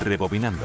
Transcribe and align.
Rebobinando. 0.00 0.64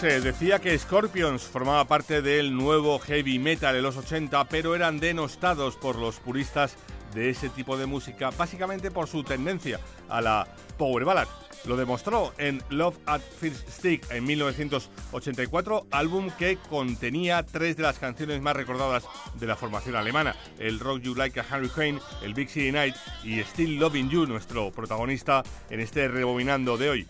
Se 0.00 0.20
decía 0.20 0.58
que 0.58 0.78
Scorpions 0.78 1.42
formaba 1.42 1.86
parte 1.86 2.20
del 2.20 2.54
nuevo 2.54 2.98
heavy 2.98 3.38
metal 3.38 3.74
de 3.74 3.82
los 3.82 3.96
80, 3.96 4.44
pero 4.44 4.74
eran 4.74 5.00
denostados 5.00 5.76
por 5.76 5.96
los 5.96 6.16
puristas 6.16 6.76
de 7.14 7.30
ese 7.30 7.48
tipo 7.48 7.78
de 7.78 7.86
música, 7.86 8.30
básicamente 8.36 8.90
por 8.90 9.08
su 9.08 9.24
tendencia 9.24 9.80
a 10.08 10.20
la 10.20 10.46
power 10.76 11.04
ballad. 11.04 11.28
Lo 11.66 11.76
demostró 11.76 12.32
en 12.38 12.62
Love 12.70 12.96
at 13.06 13.20
First 13.20 13.68
Stick 13.68 14.10
en 14.12 14.24
1984, 14.24 15.86
álbum 15.90 16.30
que 16.38 16.58
contenía 16.68 17.42
tres 17.42 17.76
de 17.76 17.82
las 17.82 17.98
canciones 17.98 18.40
más 18.40 18.54
recordadas 18.54 19.04
de 19.34 19.46
la 19.46 19.56
formación 19.56 19.96
alemana, 19.96 20.36
el 20.58 20.78
Rock 20.78 21.02
You 21.02 21.14
Like 21.16 21.40
a 21.40 21.44
Hurricane, 21.44 22.00
el 22.22 22.34
Big 22.34 22.48
City 22.50 22.70
Night 22.70 22.94
y 23.24 23.40
Still 23.40 23.78
Loving 23.78 24.08
You, 24.10 24.26
nuestro 24.26 24.70
protagonista 24.70 25.42
en 25.68 25.80
este 25.80 26.06
rebobinando 26.06 26.76
de 26.76 26.90
hoy. 26.90 27.06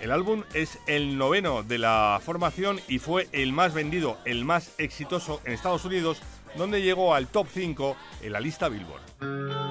El 0.00 0.10
álbum 0.10 0.42
es 0.52 0.78
el 0.86 1.16
noveno 1.16 1.62
de 1.62 1.78
la 1.78 2.20
formación 2.22 2.80
y 2.88 2.98
fue 2.98 3.28
el 3.32 3.52
más 3.52 3.72
vendido, 3.72 4.18
el 4.24 4.44
más 4.44 4.72
exitoso 4.78 5.40
en 5.44 5.52
Estados 5.52 5.84
Unidos, 5.84 6.20
donde 6.56 6.82
llegó 6.82 7.14
al 7.14 7.28
top 7.28 7.46
5 7.52 7.96
en 8.22 8.32
la 8.32 8.40
lista 8.40 8.68
Billboard. 8.68 9.65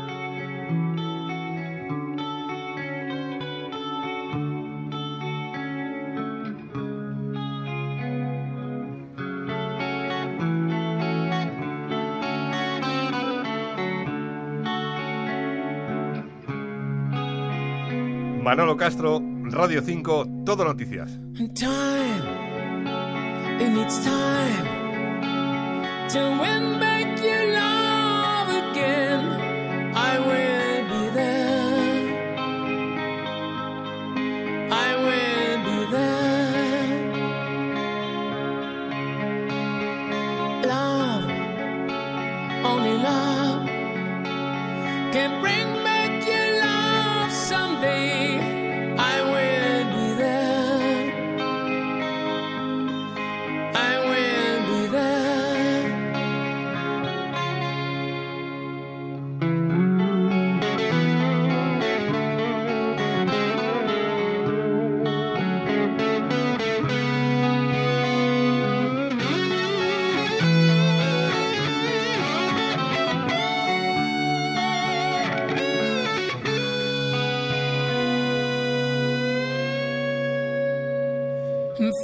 Manolo 18.46 18.78
Castro, 18.78 19.20
Radio 19.50 19.82
5, 19.82 20.44
Todo 20.46 20.64
Noticias. 20.66 21.20
It 21.36 21.64
needs 23.72 24.06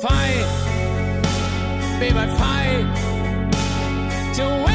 fight, 0.01 0.45
baby, 1.99 2.27
fight 2.37 2.85
to 4.35 4.63
win. 4.65 4.70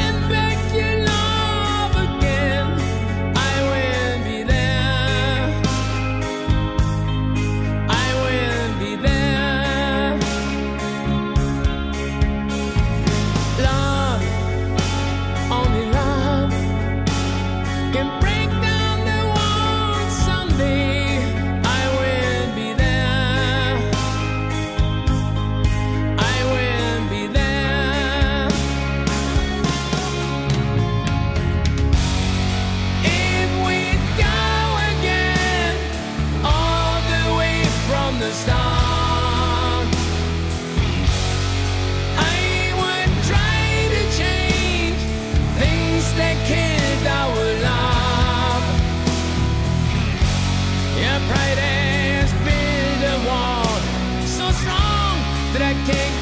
that 55.53 55.61
I 55.61 55.73
can't 55.89 56.16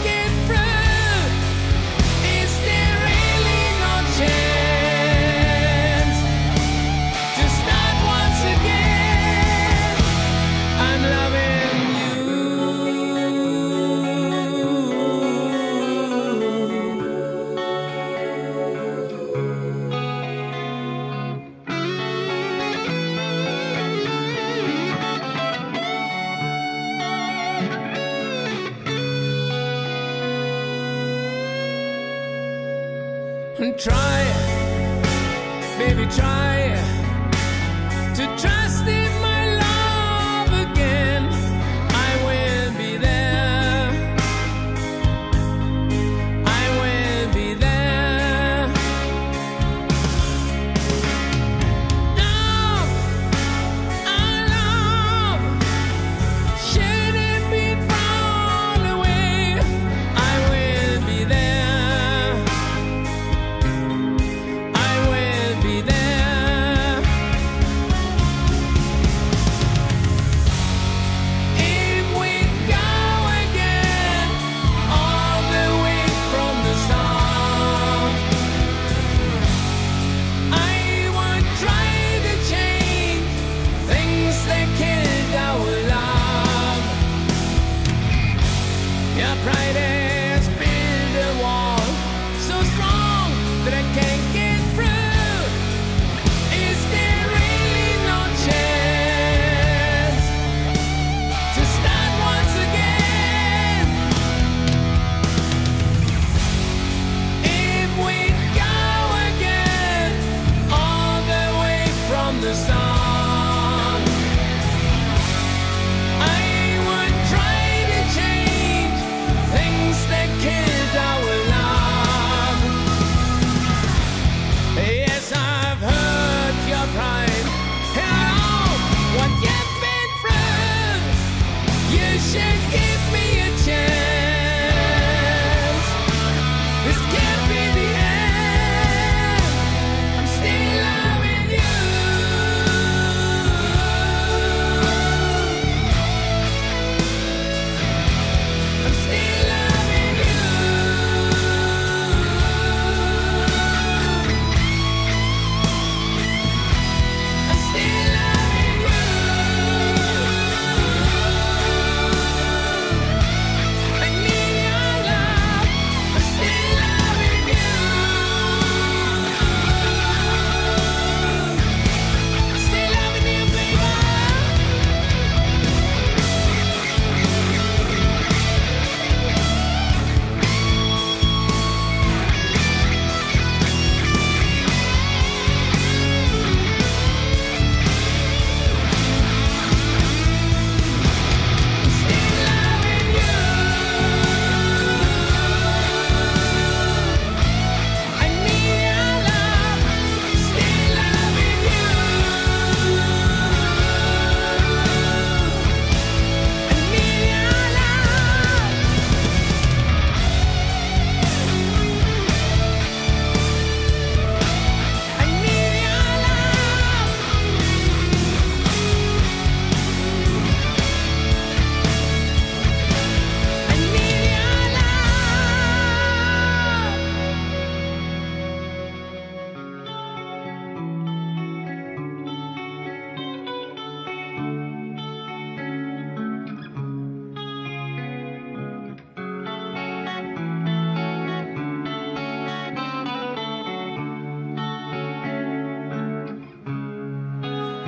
try, 33.77 34.23
baby, 35.77 36.05
try 36.05 36.79
to 38.15 38.25
trust 38.37 38.87
it. 38.87 39.04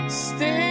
Stay 0.10 0.67